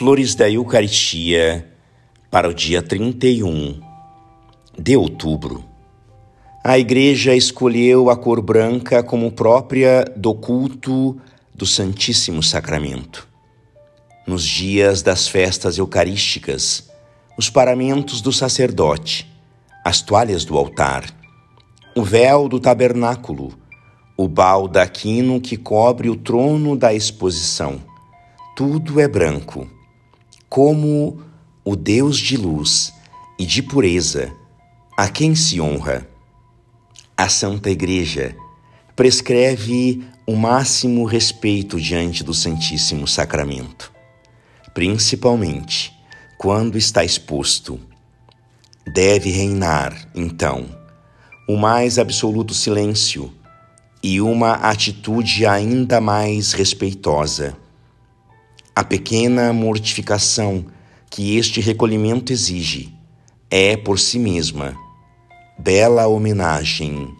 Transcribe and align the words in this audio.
Flores 0.00 0.34
da 0.34 0.48
Eucaristia 0.48 1.70
para 2.30 2.48
o 2.48 2.54
dia 2.54 2.82
31 2.82 3.78
de 4.78 4.96
outubro. 4.96 5.62
A 6.64 6.78
Igreja 6.78 7.34
escolheu 7.34 8.08
a 8.08 8.16
cor 8.16 8.40
branca 8.40 9.02
como 9.02 9.30
própria 9.30 10.06
do 10.16 10.32
culto 10.32 11.20
do 11.54 11.66
Santíssimo 11.66 12.42
Sacramento. 12.42 13.28
Nos 14.26 14.42
dias 14.42 15.02
das 15.02 15.28
festas 15.28 15.76
eucarísticas, 15.76 16.88
os 17.36 17.50
paramentos 17.50 18.22
do 18.22 18.32
sacerdote, 18.32 19.30
as 19.84 20.00
toalhas 20.00 20.46
do 20.46 20.56
altar, 20.56 21.14
o 21.94 22.02
véu 22.02 22.48
do 22.48 22.58
tabernáculo, 22.58 23.52
o 24.16 24.26
baldaquino 24.26 25.42
que 25.42 25.58
cobre 25.58 26.08
o 26.08 26.16
trono 26.16 26.74
da 26.74 26.94
exposição, 26.94 27.82
tudo 28.56 28.98
é 28.98 29.06
branco 29.06 29.68
como 30.50 31.22
o 31.64 31.76
Deus 31.76 32.18
de 32.18 32.36
luz 32.36 32.92
e 33.38 33.46
de 33.46 33.62
pureza, 33.62 34.32
a 34.96 35.08
quem 35.08 35.32
se 35.36 35.60
honra. 35.60 36.08
A 37.16 37.28
Santa 37.28 37.70
Igreja 37.70 38.36
prescreve 38.96 40.02
o 40.26 40.34
máximo 40.34 41.04
respeito 41.04 41.80
diante 41.80 42.24
do 42.24 42.34
Santíssimo 42.34 43.06
Sacramento, 43.06 43.92
principalmente 44.74 45.92
quando 46.36 46.76
está 46.76 47.04
exposto. 47.04 47.78
Deve 48.92 49.30
reinar, 49.30 50.10
então, 50.16 50.66
o 51.48 51.56
mais 51.56 51.96
absoluto 51.96 52.54
silêncio 52.54 53.32
e 54.02 54.20
uma 54.20 54.54
atitude 54.54 55.46
ainda 55.46 56.00
mais 56.00 56.52
respeitosa 56.52 57.56
a 58.80 58.84
pequena 58.84 59.52
mortificação 59.52 60.64
que 61.10 61.36
este 61.36 61.60
recolhimento 61.60 62.32
exige 62.32 62.90
é, 63.50 63.76
por 63.76 63.98
si 63.98 64.18
mesma, 64.18 64.74
bela 65.58 66.06
homenagem 66.06 67.14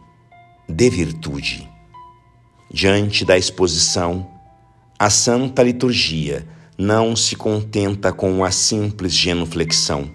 de 0.67 0.89
virtude. 0.89 1.69
Diante 2.73 3.27
da 3.27 3.37
exposição, 3.37 4.27
a 4.99 5.11
Santa 5.11 5.63
Liturgia 5.63 6.49
não 6.79 7.15
se 7.15 7.37
contenta 7.37 8.11
com 8.11 8.43
a 8.43 8.51
simples 8.51 9.13
genuflexão. 9.13 10.11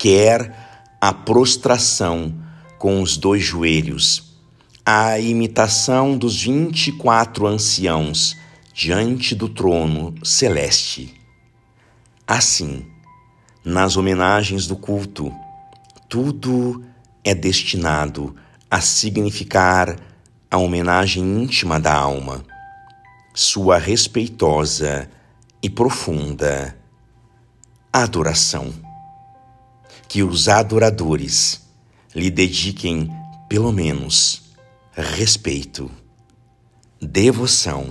Quer 0.00 0.52
a 1.00 1.12
prostração 1.12 2.34
com 2.76 3.00
os 3.00 3.16
dois 3.16 3.44
joelhos, 3.44 4.36
a 4.84 5.16
imitação 5.16 6.18
dos 6.18 6.42
vinte 6.42 6.88
e 6.88 6.92
quatro 6.92 7.46
anciãos 7.46 8.36
diante 8.74 9.36
do 9.36 9.48
trono 9.48 10.12
celeste. 10.24 11.14
Assim, 12.26 12.84
nas 13.64 13.96
homenagens 13.96 14.66
do 14.66 14.74
culto, 14.74 15.32
tudo 16.08 16.84
é 17.22 17.32
destinado 17.36 18.34
a 18.68 18.80
significar 18.80 19.96
a 20.50 20.58
homenagem 20.58 21.22
íntima 21.22 21.78
da 21.78 21.94
alma, 21.94 22.44
sua 23.32 23.78
respeitosa 23.78 25.08
e 25.62 25.70
profunda 25.70 26.76
adoração. 27.92 28.74
Que 30.08 30.24
os 30.24 30.48
adoradores 30.48 31.62
lhe 32.14 32.28
dediquem, 32.28 33.08
pelo 33.48 33.70
menos, 33.70 34.42
respeito, 34.92 35.88
devoção 37.00 37.90